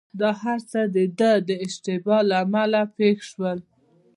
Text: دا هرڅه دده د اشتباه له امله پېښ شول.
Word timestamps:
دا 0.19 0.29
هرڅه 0.43 0.81
دده 0.95 1.31
د 1.47 1.49
اشتباه 1.65 2.21
له 2.29 2.35
امله 2.43 2.81
پېښ 2.97 3.17
شول. 3.31 3.59